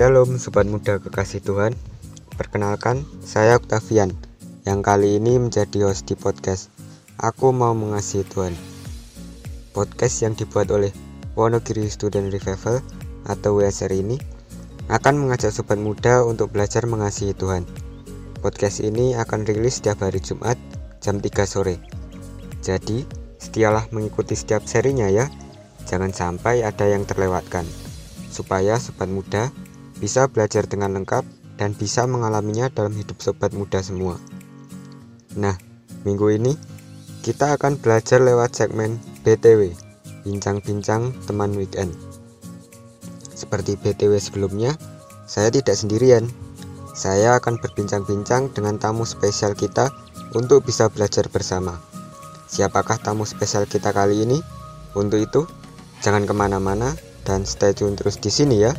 Shalom 0.00 0.40
Sobat 0.40 0.64
Muda 0.64 0.96
Kekasih 0.96 1.44
Tuhan 1.44 1.76
Perkenalkan, 2.32 3.04
saya 3.20 3.60
Octavian 3.60 4.16
Yang 4.64 4.80
kali 4.80 5.20
ini 5.20 5.36
menjadi 5.36 5.84
host 5.84 6.08
di 6.08 6.16
podcast 6.16 6.72
Aku 7.20 7.52
Mau 7.52 7.76
Mengasihi 7.76 8.24
Tuhan 8.24 8.56
Podcast 9.76 10.24
yang 10.24 10.32
dibuat 10.32 10.72
oleh 10.72 10.88
Wonogiri 11.36 11.84
Student 11.92 12.32
Revival 12.32 12.80
atau 13.28 13.60
WSR 13.60 13.92
ini 13.92 14.16
akan 14.88 15.20
mengajak 15.20 15.52
sobat 15.52 15.76
muda 15.76 16.24
untuk 16.24 16.48
belajar 16.48 16.88
mengasihi 16.88 17.36
Tuhan. 17.36 17.68
Podcast 18.40 18.80
ini 18.80 19.12
akan 19.20 19.44
rilis 19.44 19.84
setiap 19.84 20.00
hari 20.00 20.24
Jumat 20.24 20.56
jam 21.04 21.20
3 21.20 21.28
sore. 21.44 21.76
Jadi, 22.64 23.04
setialah 23.36 23.84
mengikuti 23.92 24.32
setiap 24.32 24.64
serinya 24.64 25.12
ya. 25.12 25.28
Jangan 25.84 26.16
sampai 26.16 26.64
ada 26.64 26.88
yang 26.88 27.04
terlewatkan. 27.04 27.68
Supaya 28.32 28.80
sobat 28.80 29.12
muda 29.12 29.52
bisa 30.00 30.26
belajar 30.26 30.64
dengan 30.64 30.96
lengkap 30.96 31.22
dan 31.60 31.76
bisa 31.76 32.08
mengalaminya 32.08 32.72
dalam 32.72 32.96
hidup 32.96 33.20
sobat 33.20 33.52
muda 33.52 33.84
semua. 33.84 34.16
Nah, 35.36 35.54
minggu 36.08 36.26
ini 36.32 36.56
kita 37.20 37.54
akan 37.60 37.76
belajar 37.76 38.24
lewat 38.24 38.56
segmen 38.56 38.96
BTW, 39.22 39.76
bincang-bincang 40.24 41.12
teman 41.28 41.52
weekend. 41.52 41.92
Seperti 43.36 43.76
BTW 43.76 44.16
sebelumnya, 44.16 44.72
saya 45.28 45.52
tidak 45.52 45.76
sendirian. 45.76 46.26
Saya 46.96 47.36
akan 47.38 47.60
berbincang-bincang 47.60 48.50
dengan 48.56 48.80
tamu 48.80 49.04
spesial 49.04 49.52
kita 49.52 49.92
untuk 50.32 50.64
bisa 50.64 50.88
belajar 50.88 51.28
bersama. 51.28 51.76
Siapakah 52.50 52.98
tamu 52.98 53.22
spesial 53.28 53.68
kita 53.68 53.94
kali 53.94 54.26
ini? 54.26 54.40
Untuk 54.98 55.22
itu, 55.22 55.46
jangan 56.02 56.26
ke 56.26 56.34
mana-mana 56.34 56.96
dan 57.22 57.46
stay 57.46 57.70
tune 57.76 57.94
terus 57.94 58.18
di 58.18 58.32
sini 58.32 58.64
ya. 58.64 58.74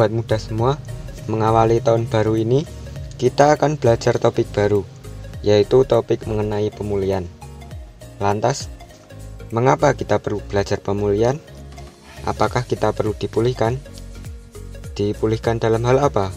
Sobat 0.00 0.16
muda 0.16 0.40
semua, 0.40 0.80
mengawali 1.28 1.84
tahun 1.84 2.08
baru 2.08 2.32
ini, 2.32 2.64
kita 3.20 3.52
akan 3.52 3.76
belajar 3.76 4.16
topik 4.16 4.48
baru, 4.48 4.80
yaitu 5.44 5.84
topik 5.84 6.24
mengenai 6.24 6.72
pemulihan. 6.72 7.28
Lantas, 8.16 8.72
mengapa 9.52 9.92
kita 9.92 10.16
perlu 10.16 10.40
belajar 10.48 10.80
pemulihan? 10.80 11.36
Apakah 12.24 12.64
kita 12.64 12.96
perlu 12.96 13.12
dipulihkan? 13.12 13.76
Dipulihkan 14.96 15.60
dalam 15.60 15.84
hal 15.84 16.00
apa? 16.00 16.32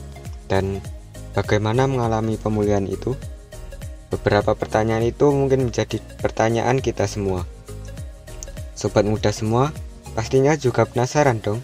Dan 0.51 0.83
bagaimana 1.31 1.87
mengalami 1.87 2.35
pemulihan 2.35 2.83
itu? 2.83 3.15
Beberapa 4.11 4.59
pertanyaan 4.59 5.07
itu 5.07 5.31
mungkin 5.31 5.71
menjadi 5.71 6.03
pertanyaan 6.19 6.83
kita 6.83 7.07
semua. 7.07 7.47
Sobat 8.75 9.07
muda 9.07 9.31
semua, 9.31 9.71
pastinya 10.19 10.51
juga 10.59 10.83
penasaran 10.83 11.39
dong. 11.39 11.63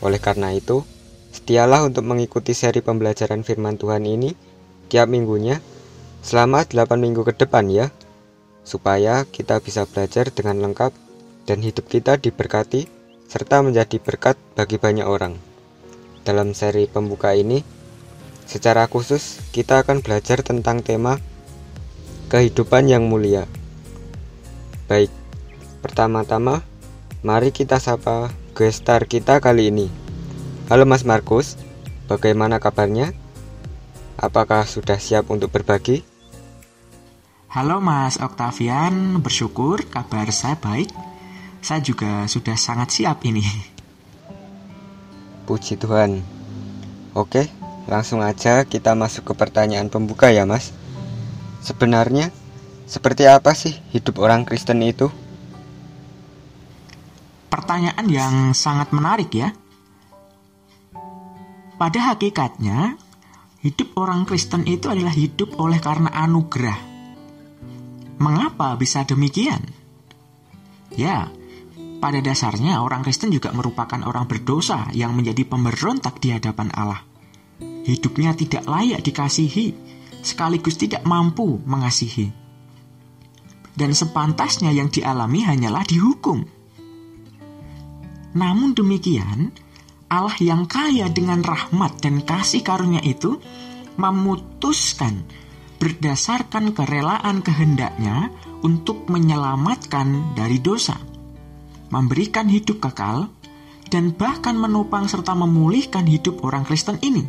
Oleh 0.00 0.24
karena 0.24 0.56
itu, 0.56 0.88
Setialah 1.28 1.84
untuk 1.84 2.08
mengikuti 2.08 2.56
seri 2.56 2.80
pembelajaran 2.80 3.44
firman 3.44 3.76
Tuhan 3.76 4.04
ini 4.08 4.32
tiap 4.88 5.12
minggunya 5.12 5.60
selama 6.24 6.64
8 6.64 6.96
minggu 6.96 7.22
ke 7.24 7.36
depan 7.36 7.68
ya. 7.68 7.92
Supaya 8.64 9.24
kita 9.24 9.64
bisa 9.64 9.88
belajar 9.88 10.28
dengan 10.28 10.60
lengkap 10.60 10.92
dan 11.48 11.64
hidup 11.64 11.88
kita 11.88 12.20
diberkati 12.20 12.84
serta 13.28 13.64
menjadi 13.64 13.96
berkat 14.00 14.36
bagi 14.52 14.76
banyak 14.76 15.04
orang. 15.08 15.36
Dalam 16.24 16.52
seri 16.52 16.84
pembuka 16.84 17.32
ini, 17.32 17.64
secara 18.44 18.84
khusus 18.88 19.40
kita 19.52 19.84
akan 19.84 20.04
belajar 20.04 20.44
tentang 20.44 20.84
tema 20.84 21.16
kehidupan 22.28 22.88
yang 22.88 23.08
mulia. 23.08 23.48
Baik, 24.88 25.12
pertama-tama 25.80 26.60
mari 27.24 27.52
kita 27.52 27.80
sapa 27.80 28.28
gestar 28.52 29.08
kita 29.08 29.40
kali 29.40 29.72
ini. 29.72 30.07
Halo 30.68 30.84
Mas 30.84 31.00
Markus, 31.00 31.56
bagaimana 32.12 32.60
kabarnya? 32.60 33.16
Apakah 34.20 34.68
sudah 34.68 35.00
siap 35.00 35.32
untuk 35.32 35.48
berbagi? 35.48 36.04
Halo 37.48 37.80
Mas 37.80 38.20
Octavian, 38.20 39.16
bersyukur 39.24 39.88
kabar 39.88 40.28
saya 40.28 40.60
baik. 40.60 40.92
Saya 41.64 41.80
juga 41.80 42.28
sudah 42.28 42.52
sangat 42.60 42.92
siap 42.92 43.24
ini. 43.24 43.40
Puji 45.48 45.80
Tuhan. 45.80 46.20
Oke, 47.16 47.48
langsung 47.88 48.20
aja 48.20 48.68
kita 48.68 48.92
masuk 48.92 49.32
ke 49.32 49.40
pertanyaan 49.40 49.88
pembuka 49.88 50.28
ya 50.28 50.44
Mas. 50.44 50.76
Sebenarnya, 51.64 52.28
seperti 52.84 53.24
apa 53.24 53.56
sih 53.56 53.72
hidup 53.96 54.20
orang 54.20 54.44
Kristen 54.44 54.84
itu? 54.84 55.08
Pertanyaan 57.48 58.04
yang 58.04 58.34
sangat 58.52 58.92
menarik 58.92 59.32
ya. 59.32 59.56
Pada 61.78 62.10
hakikatnya, 62.10 62.98
hidup 63.62 63.94
orang 63.94 64.26
Kristen 64.26 64.66
itu 64.66 64.90
adalah 64.90 65.14
hidup 65.14 65.54
oleh 65.62 65.78
karena 65.78 66.10
anugerah. 66.10 66.74
Mengapa 68.18 68.74
bisa 68.74 69.06
demikian? 69.06 69.62
Ya, 70.98 71.30
pada 72.02 72.18
dasarnya 72.18 72.82
orang 72.82 73.06
Kristen 73.06 73.30
juga 73.30 73.54
merupakan 73.54 74.02
orang 74.02 74.26
berdosa 74.26 74.90
yang 74.90 75.14
menjadi 75.14 75.46
pemberontak 75.46 76.18
di 76.18 76.34
hadapan 76.34 76.74
Allah. 76.74 76.98
Hidupnya 77.86 78.34
tidak 78.34 78.66
layak 78.66 78.98
dikasihi, 79.06 79.74
sekaligus 80.18 80.74
tidak 80.74 81.06
mampu 81.06 81.62
mengasihi. 81.62 82.34
Dan 83.78 83.94
sepantasnya 83.94 84.74
yang 84.74 84.90
dialami 84.90 85.46
hanyalah 85.46 85.86
dihukum. 85.86 86.42
Namun 88.34 88.74
demikian, 88.74 89.54
Allah 90.08 90.36
yang 90.40 90.64
kaya 90.64 91.12
dengan 91.12 91.44
rahmat 91.44 92.00
dan 92.00 92.24
kasih 92.24 92.64
karunia 92.64 93.04
itu 93.04 93.36
memutuskan 94.00 95.28
berdasarkan 95.78 96.72
kerelaan 96.72 97.44
kehendaknya 97.44 98.32
untuk 98.64 99.06
menyelamatkan 99.06 100.34
dari 100.34 100.58
dosa, 100.58 100.98
memberikan 101.92 102.50
hidup 102.50 102.82
kekal, 102.82 103.30
dan 103.92 104.16
bahkan 104.16 104.56
menopang 104.58 105.06
serta 105.06 105.36
memulihkan 105.36 106.08
hidup 106.08 106.40
orang 106.40 106.64
Kristen 106.64 106.98
ini. 107.04 107.24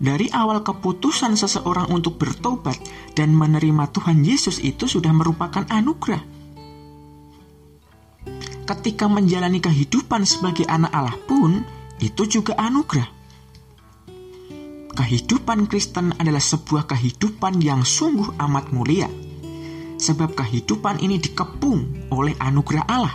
Dari 0.00 0.32
awal 0.32 0.64
keputusan 0.64 1.36
seseorang 1.36 1.92
untuk 1.92 2.16
bertobat 2.16 2.80
dan 3.12 3.36
menerima 3.36 3.92
Tuhan 3.92 4.24
Yesus 4.24 4.56
itu 4.64 4.88
sudah 4.88 5.12
merupakan 5.12 5.68
anugerah 5.68 6.39
ketika 8.70 9.10
menjalani 9.10 9.58
kehidupan 9.58 10.22
sebagai 10.22 10.62
anak 10.70 10.94
Allah 10.94 11.18
pun 11.26 11.66
itu 11.98 12.22
juga 12.30 12.54
anugerah. 12.54 13.10
Kehidupan 14.94 15.66
Kristen 15.66 16.14
adalah 16.14 16.38
sebuah 16.38 16.86
kehidupan 16.86 17.58
yang 17.58 17.82
sungguh 17.82 18.38
amat 18.38 18.70
mulia, 18.70 19.10
sebab 19.98 20.38
kehidupan 20.38 21.02
ini 21.02 21.18
dikepung 21.18 22.10
oleh 22.14 22.38
anugerah 22.38 22.84
Allah. 22.86 23.14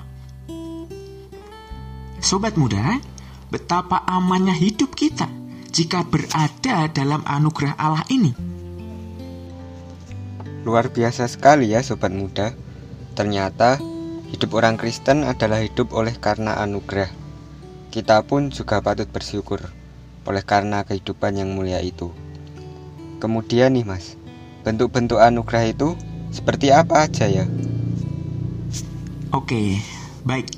Sobat 2.20 2.60
muda, 2.60 3.00
betapa 3.48 4.04
amannya 4.12 4.56
hidup 4.60 4.92
kita 4.92 5.30
jika 5.72 6.04
berada 6.04 6.92
dalam 6.92 7.24
anugerah 7.24 7.80
Allah 7.80 8.04
ini. 8.12 8.36
Luar 10.68 10.92
biasa 10.92 11.30
sekali 11.30 11.72
ya 11.72 11.80
sobat 11.86 12.12
muda. 12.12 12.52
Ternyata 13.16 13.95
Hidup 14.34 14.58
orang 14.58 14.80
Kristen 14.80 15.22
adalah 15.22 15.62
hidup 15.62 15.94
oleh 15.94 16.18
karena 16.18 16.58
anugerah. 16.62 17.10
Kita 17.94 18.26
pun 18.26 18.50
juga 18.50 18.82
patut 18.82 19.06
bersyukur 19.10 19.62
oleh 20.26 20.42
karena 20.42 20.82
kehidupan 20.82 21.38
yang 21.38 21.54
mulia 21.54 21.80
itu. 21.80 22.10
Kemudian 23.22 23.78
nih 23.78 23.86
mas, 23.86 24.18
bentuk-bentuk 24.66 25.22
anugerah 25.22 25.70
itu 25.70 25.94
seperti 26.34 26.74
apa 26.74 27.06
aja 27.06 27.30
ya? 27.30 27.46
Oke, 29.32 29.80
baik. 30.26 30.50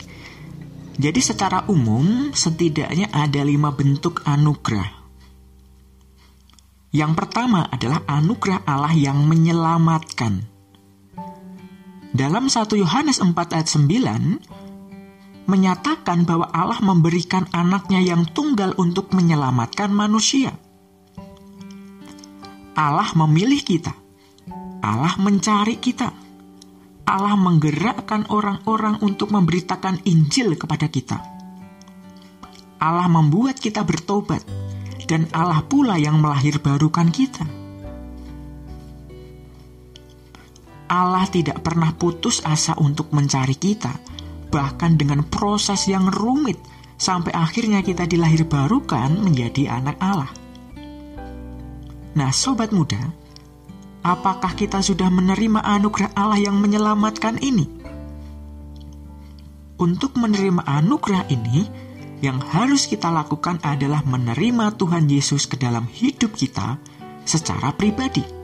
Jadi 0.98 1.22
secara 1.22 1.70
umum 1.70 2.34
setidaknya 2.34 3.14
ada 3.14 3.46
lima 3.46 3.70
bentuk 3.70 4.26
anugerah. 4.26 4.98
Yang 6.90 7.14
pertama 7.14 7.70
adalah 7.70 8.02
anugerah 8.10 8.66
Allah 8.66 8.96
yang 8.98 9.22
menyelamatkan. 9.30 10.57
Dalam 12.18 12.50
1 12.50 12.82
Yohanes 12.82 13.22
4 13.22 13.30
ayat 13.54 13.70
9 13.78 15.46
menyatakan 15.46 16.26
bahwa 16.26 16.50
Allah 16.50 16.82
memberikan 16.82 17.46
anaknya 17.54 18.02
yang 18.02 18.26
tunggal 18.34 18.74
untuk 18.82 19.14
menyelamatkan 19.14 19.94
manusia. 19.94 20.58
Allah 22.74 23.14
memilih 23.14 23.62
kita. 23.62 23.94
Allah 24.82 25.14
mencari 25.22 25.78
kita. 25.78 26.10
Allah 27.06 27.38
menggerakkan 27.38 28.26
orang-orang 28.34 28.98
untuk 29.06 29.30
memberitakan 29.30 30.02
Injil 30.10 30.58
kepada 30.58 30.90
kita. 30.90 31.22
Allah 32.82 33.06
membuat 33.06 33.62
kita 33.62 33.86
bertobat 33.86 34.42
dan 35.06 35.30
Allah 35.38 35.62
pula 35.62 36.02
yang 36.02 36.18
melahirbarukan 36.18 37.14
kita. 37.14 37.57
Allah 40.88 41.28
tidak 41.28 41.64
pernah 41.64 41.92
putus 41.96 42.40
asa 42.44 42.76
untuk 42.80 43.12
mencari 43.12 43.56
kita, 43.56 43.92
bahkan 44.48 44.96
dengan 44.96 45.28
proses 45.28 45.88
yang 45.92 46.08
rumit, 46.08 46.60
sampai 46.96 47.36
akhirnya 47.36 47.84
kita 47.84 48.08
dilahir 48.08 48.48
barukan 48.48 49.12
menjadi 49.20 49.70
anak 49.70 50.00
Allah. 50.00 50.32
Nah, 52.18 52.32
sobat 52.34 52.74
muda, 52.74 53.00
apakah 54.02 54.56
kita 54.58 54.82
sudah 54.82 55.12
menerima 55.12 55.62
anugerah 55.62 56.16
Allah 56.18 56.40
yang 56.42 56.58
menyelamatkan 56.58 57.38
ini? 57.44 57.68
Untuk 59.78 60.18
menerima 60.18 60.66
anugerah 60.66 61.30
ini, 61.30 61.70
yang 62.26 62.42
harus 62.42 62.90
kita 62.90 63.14
lakukan 63.14 63.62
adalah 63.62 64.02
menerima 64.02 64.74
Tuhan 64.74 65.06
Yesus 65.06 65.46
ke 65.46 65.54
dalam 65.54 65.86
hidup 65.86 66.34
kita 66.34 66.82
secara 67.28 67.70
pribadi. 67.78 68.37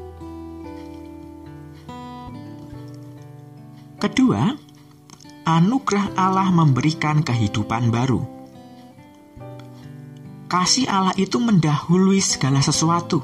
Kedua, 4.03 4.51
anugerah 5.47 6.19
Allah 6.19 6.51
memberikan 6.51 7.23
kehidupan 7.23 7.87
baru. 7.87 8.19
Kasih 10.51 10.91
Allah 10.91 11.15
itu 11.15 11.39
mendahului 11.39 12.19
segala 12.19 12.59
sesuatu. 12.59 13.23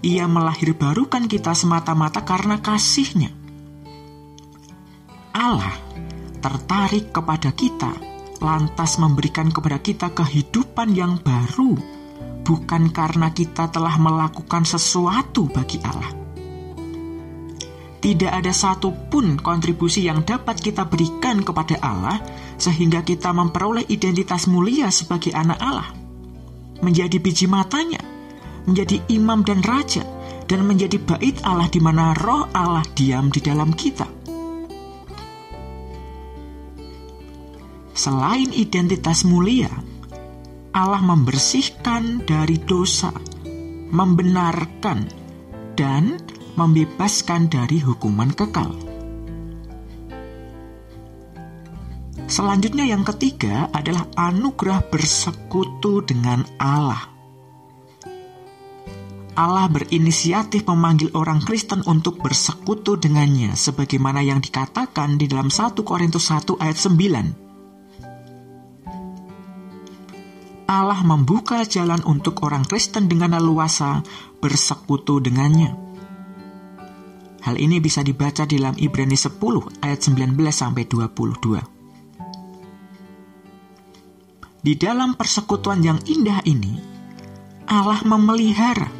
Ia 0.00 0.24
melahirbarukan 0.24 1.28
kita 1.28 1.52
semata-mata 1.52 2.24
karena 2.24 2.64
kasihnya. 2.64 3.28
Allah 5.36 5.76
tertarik 6.40 7.12
kepada 7.12 7.52
kita, 7.52 7.92
lantas 8.40 8.96
memberikan 8.96 9.52
kepada 9.52 9.84
kita 9.84 10.16
kehidupan 10.16 10.96
yang 10.96 11.20
baru, 11.20 11.76
bukan 12.40 12.88
karena 12.88 13.36
kita 13.36 13.68
telah 13.68 14.00
melakukan 14.00 14.64
sesuatu 14.64 15.44
bagi 15.52 15.76
Allah 15.84 16.25
tidak 18.00 18.32
ada 18.32 18.52
satupun 18.52 19.40
kontribusi 19.40 20.06
yang 20.06 20.22
dapat 20.22 20.60
kita 20.60 20.84
berikan 20.86 21.40
kepada 21.40 21.80
Allah 21.80 22.20
sehingga 22.60 23.02
kita 23.02 23.32
memperoleh 23.32 23.88
identitas 23.88 24.46
mulia 24.46 24.92
sebagai 24.92 25.32
anak 25.32 25.58
Allah. 25.58 25.90
Menjadi 26.84 27.16
biji 27.16 27.48
matanya, 27.48 28.04
menjadi 28.68 29.00
imam 29.08 29.40
dan 29.42 29.64
raja, 29.64 30.04
dan 30.46 30.62
menjadi 30.68 31.00
bait 31.02 31.40
Allah 31.42 31.66
di 31.72 31.80
mana 31.82 32.14
roh 32.14 32.46
Allah 32.52 32.84
diam 32.94 33.32
di 33.32 33.40
dalam 33.42 33.72
kita. 33.74 34.06
Selain 37.96 38.52
identitas 38.52 39.24
mulia, 39.24 39.72
Allah 40.76 41.00
membersihkan 41.00 42.28
dari 42.28 42.60
dosa, 42.60 43.08
membenarkan, 43.88 45.08
dan 45.72 46.20
membebaskan 46.56 47.52
dari 47.52 47.78
hukuman 47.78 48.32
kekal. 48.32 48.74
Selanjutnya 52.26 52.82
yang 52.90 53.06
ketiga 53.06 53.70
adalah 53.70 54.10
anugerah 54.18 54.90
bersekutu 54.90 56.02
dengan 56.02 56.42
Allah. 56.58 57.14
Allah 59.36 59.68
berinisiatif 59.68 60.66
memanggil 60.66 61.12
orang 61.14 61.44
Kristen 61.44 61.84
untuk 61.86 62.18
bersekutu 62.24 62.96
dengannya 62.98 63.52
sebagaimana 63.54 64.24
yang 64.24 64.40
dikatakan 64.40 65.20
di 65.20 65.28
dalam 65.28 65.52
1 65.52 65.76
Korintus 65.86 66.32
1 66.32 66.56
ayat 66.58 66.74
9. 66.74 67.46
Allah 70.66 70.98
membuka 71.06 71.62
jalan 71.62 72.02
untuk 72.10 72.42
orang 72.42 72.66
Kristen 72.66 73.06
dengan 73.06 73.38
leluasa 73.38 74.02
bersekutu 74.42 75.22
dengannya. 75.22 75.85
Hal 77.46 77.62
ini 77.62 77.78
bisa 77.78 78.02
dibaca 78.02 78.42
di 78.42 78.58
dalam 78.58 78.74
Ibrani 78.74 79.14
10 79.14 79.38
ayat 79.78 80.02
19 80.02 80.34
sampai 80.50 80.82
22. 80.90 81.62
Di 84.66 84.74
dalam 84.74 85.14
persekutuan 85.14 85.78
yang 85.78 86.02
indah 86.10 86.42
ini, 86.42 86.74
Allah 87.70 88.02
memelihara, 88.02 88.90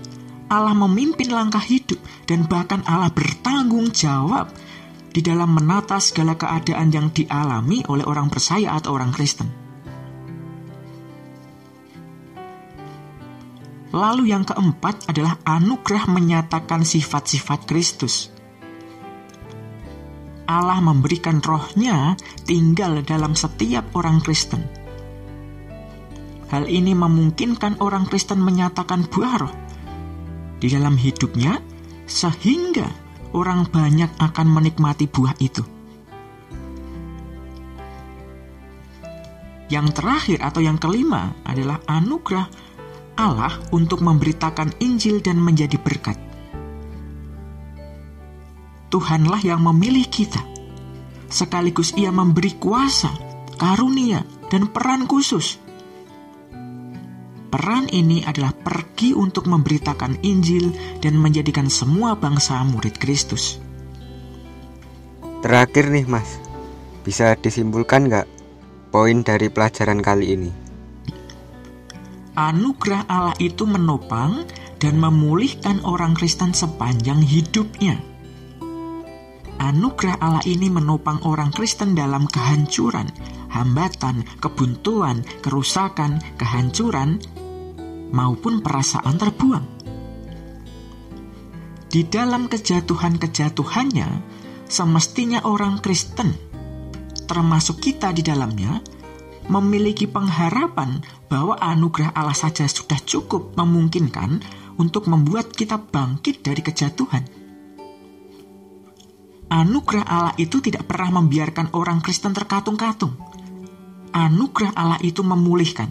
Allah 0.46 0.78
memimpin 0.78 1.26
langkah 1.34 1.58
hidup, 1.58 1.98
dan 2.31 2.46
bahkan 2.46 2.87
Allah 2.87 3.10
bertanggung 3.10 3.90
jawab 3.90 4.46
di 5.10 5.26
dalam 5.26 5.50
menata 5.50 5.99
segala 5.99 6.38
keadaan 6.38 6.94
yang 6.94 7.10
dialami 7.10 7.82
oleh 7.90 8.06
orang 8.06 8.31
percaya 8.31 8.78
atau 8.78 8.94
orang 8.94 9.10
Kristen. 9.10 9.50
Lalu 13.90 14.31
yang 14.31 14.46
keempat 14.46 15.10
adalah 15.10 15.34
anugerah 15.42 16.06
menyatakan 16.14 16.87
sifat-sifat 16.87 17.66
Kristus. 17.66 18.36
Allah 20.46 20.78
memberikan 20.78 21.43
rohnya 21.43 22.14
tinggal 22.46 23.02
dalam 23.02 23.34
setiap 23.34 23.90
orang 23.98 24.22
Kristen. 24.22 24.62
Hal 26.46 26.70
ini 26.70 26.94
memungkinkan 26.94 27.82
orang 27.82 28.06
Kristen 28.06 28.38
menyatakan 28.38 29.10
buah 29.10 29.34
roh 29.43 29.54
di 30.62 30.70
dalam 30.70 30.94
hidupnya 30.94 31.58
sehingga 32.06 32.87
orang 33.34 33.66
banyak 33.66 34.08
akan 34.22 34.46
menikmati 34.46 35.10
buah 35.10 35.34
itu. 35.43 35.66
Yang 39.66 39.99
terakhir 39.99 40.38
atau 40.46 40.62
yang 40.62 40.78
kelima 40.78 41.34
adalah 41.42 41.82
anugerah 41.90 42.46
Allah 43.19 43.58
untuk 43.75 43.99
memberitakan 43.99 44.78
Injil 44.78 45.19
dan 45.19 45.42
menjadi 45.42 45.75
berkat. 45.82 46.25
Tuhanlah 48.87 49.43
yang 49.43 49.67
memilih 49.67 50.06
kita. 50.06 50.38
Sekaligus 51.27 51.91
ia 51.99 52.15
memberi 52.15 52.55
kuasa, 52.55 53.11
karunia, 53.59 54.23
dan 54.47 54.71
peran 54.71 55.11
khusus. 55.11 55.59
Peran 57.50 57.91
ini 57.91 58.23
adalah 58.23 58.55
pergi 58.55 59.11
untuk 59.17 59.50
memberitakan 59.50 60.23
Injil 60.23 60.71
dan 61.03 61.19
menjadikan 61.19 61.67
semua 61.67 62.15
bangsa 62.15 62.62
murid 62.62 62.99
Kristus. 62.99 63.59
Terakhir 65.43 65.91
nih 65.91 66.06
mas, 66.06 66.38
bisa 67.06 67.35
disimpulkan 67.38 68.06
nggak 68.11 68.27
poin 68.91 69.23
dari 69.23 69.50
pelajaran 69.50 70.03
kali 70.03 70.27
ini? 70.35 70.50
Anugerah 72.37 73.09
Allah 73.09 73.37
itu 73.40 73.64
menopang 73.64 74.45
dan 74.76 75.00
memulihkan 75.00 75.81
orang 75.87 76.12
Kristen 76.12 76.52
sepanjang 76.52 77.25
hidupnya 77.25 77.97
anugerah 79.66 80.23
Allah 80.23 80.44
ini 80.46 80.70
menopang 80.70 81.18
orang 81.26 81.50
Kristen 81.50 81.99
dalam 81.99 82.30
kehancuran, 82.30 83.11
hambatan, 83.50 84.23
kebuntuan, 84.38 85.26
kerusakan, 85.42 86.23
kehancuran, 86.38 87.18
maupun 88.14 88.62
perasaan 88.62 89.18
terbuang. 89.18 89.66
Di 91.90 92.06
dalam 92.06 92.46
kejatuhan-kejatuhannya, 92.46 94.08
semestinya 94.70 95.42
orang 95.42 95.82
Kristen, 95.82 96.30
termasuk 97.26 97.82
kita 97.82 98.14
di 98.14 98.23
dalamnya, 98.23 98.78
memiliki 99.50 100.06
pengharapan 100.06 101.02
bahwa 101.26 101.58
anugerah 101.58 102.14
Allah 102.14 102.35
saja 102.35 102.66
sudah 102.66 102.99
cukup 103.02 103.54
memungkinkan 103.58 104.42
untuk 104.78 105.11
membuat 105.11 105.54
kita 105.54 105.78
bangkit 105.78 106.42
dari 106.42 106.62
kejatuhan 106.62 107.46
Anugerah 109.47 110.07
Allah 110.07 110.35
itu 110.43 110.59
tidak 110.59 110.91
pernah 110.91 111.23
membiarkan 111.23 111.71
orang 111.79 112.03
Kristen 112.03 112.35
terkatung-katung. 112.35 113.15
Anugerah 114.11 114.75
Allah 114.75 114.99
itu 115.07 115.23
memulihkan. 115.23 115.87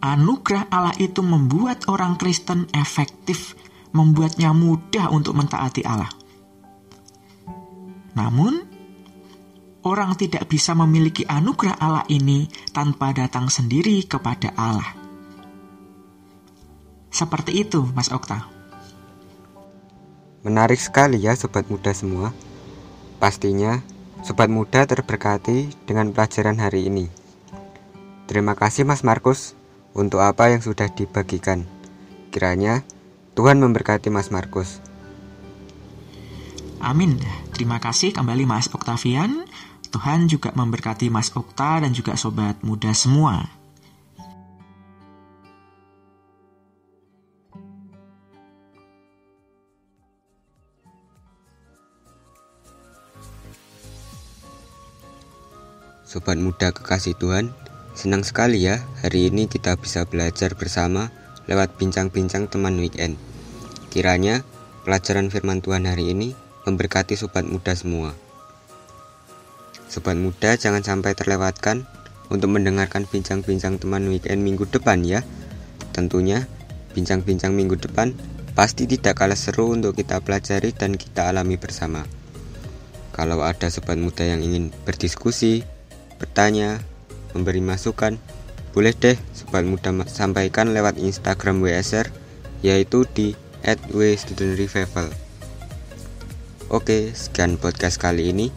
Anugerah 0.00 0.72
Allah 0.72 0.96
itu 0.96 1.20
membuat 1.20 1.84
orang 1.92 2.16
Kristen 2.16 2.64
efektif, 2.72 3.52
membuatnya 3.92 4.56
mudah 4.56 5.12
untuk 5.12 5.36
mentaati 5.36 5.84
Allah. 5.84 6.08
Namun, 8.16 8.64
orang 9.84 10.16
tidak 10.16 10.48
bisa 10.48 10.72
memiliki 10.72 11.28
anugerah 11.28 11.76
Allah 11.76 12.04
ini 12.08 12.48
tanpa 12.72 13.12
datang 13.12 13.52
sendiri 13.52 14.08
kepada 14.08 14.56
Allah. 14.56 14.96
Seperti 17.12 17.60
itu, 17.60 17.84
Mas 17.92 18.08
Okta. 18.08 18.59
Menarik 20.40 20.80
sekali 20.80 21.20
ya 21.20 21.36
sobat 21.36 21.68
muda 21.68 21.92
semua. 21.92 22.32
Pastinya 23.20 23.84
sobat 24.24 24.48
muda 24.48 24.88
terberkati 24.88 25.68
dengan 25.84 26.16
pelajaran 26.16 26.56
hari 26.56 26.88
ini. 26.88 27.12
Terima 28.24 28.56
kasih 28.56 28.88
Mas 28.88 29.04
Markus 29.04 29.52
untuk 29.92 30.24
apa 30.24 30.48
yang 30.48 30.64
sudah 30.64 30.88
dibagikan. 30.88 31.68
Kiranya 32.32 32.80
Tuhan 33.36 33.60
memberkati 33.60 34.08
Mas 34.08 34.32
Markus. 34.32 34.80
Amin. 36.80 37.20
Terima 37.52 37.76
kasih 37.76 38.16
kembali 38.16 38.48
Mas 38.48 38.72
Oktavian. 38.72 39.44
Tuhan 39.92 40.24
juga 40.30 40.56
memberkati 40.56 41.12
Mas 41.12 41.28
Okta 41.36 41.84
dan 41.84 41.92
juga 41.92 42.16
sobat 42.16 42.56
muda 42.64 42.96
semua. 42.96 43.59
Sobat 56.10 56.42
muda 56.42 56.74
kekasih 56.74 57.14
Tuhan, 57.14 57.54
senang 57.94 58.26
sekali 58.26 58.66
ya 58.66 58.82
hari 58.98 59.30
ini 59.30 59.46
kita 59.46 59.78
bisa 59.78 60.02
belajar 60.02 60.58
bersama 60.58 61.14
lewat 61.46 61.78
bincang-bincang 61.78 62.50
teman 62.50 62.74
weekend. 62.82 63.14
Kiranya 63.94 64.42
pelajaran 64.82 65.30
firman 65.30 65.62
Tuhan 65.62 65.86
hari 65.86 66.10
ini 66.10 66.34
memberkati 66.66 67.14
sobat 67.14 67.46
muda 67.46 67.78
semua. 67.78 68.10
Sobat 69.86 70.18
muda 70.18 70.58
jangan 70.58 70.82
sampai 70.82 71.14
terlewatkan 71.14 71.86
untuk 72.26 72.58
mendengarkan 72.58 73.06
bincang-bincang 73.06 73.78
teman 73.78 74.10
weekend 74.10 74.42
minggu 74.42 74.66
depan 74.66 75.06
ya. 75.06 75.22
Tentunya 75.94 76.50
bincang-bincang 76.90 77.54
minggu 77.54 77.78
depan 77.78 78.18
pasti 78.58 78.90
tidak 78.90 79.14
kalah 79.14 79.38
seru 79.38 79.70
untuk 79.78 79.94
kita 79.94 80.18
pelajari 80.18 80.74
dan 80.74 80.98
kita 80.98 81.30
alami 81.30 81.54
bersama. 81.54 82.02
Kalau 83.14 83.46
ada 83.46 83.70
sobat 83.70 83.94
muda 83.94 84.26
yang 84.26 84.42
ingin 84.42 84.74
berdiskusi, 84.82 85.69
bertanya, 86.20 86.84
memberi 87.32 87.64
masukan, 87.64 88.20
boleh 88.70 88.94
deh 88.94 89.18
sobat 89.34 89.66
muda 89.66 89.90
sampaikan 90.06 90.70
lewat 90.70 91.00
Instagram 91.00 91.64
WSR 91.64 92.12
yaitu 92.60 93.08
di 93.16 93.34
@wstudentrevival. 93.64 95.10
Oke, 96.70 97.10
sekian 97.16 97.58
podcast 97.58 97.98
kali 97.98 98.30
ini. 98.30 98.54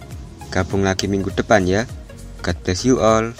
Gabung 0.53 0.85
lagi 0.85 1.09
minggu 1.09 1.33
depan 1.33 1.65
ya. 1.65 1.89
God 2.45 2.57
bless 2.61 2.85
you 2.85 3.01
all. 3.01 3.33